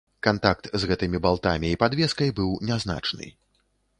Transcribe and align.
Кантакт 0.27 0.69
з 0.83 0.87
гэтымі 0.91 1.19
балтамі 1.25 1.69
і 1.73 1.77
падвескай 1.85 2.33
быў 2.39 2.57
нязначны. 2.69 3.27